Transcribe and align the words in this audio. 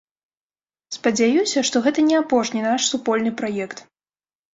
Спадзяюся, 0.95 1.61
што 1.69 1.81
гэта 1.87 2.05
не 2.07 2.15
апошні 2.21 2.63
наш 2.69 2.81
супольны 2.95 3.33
праект. 3.43 3.77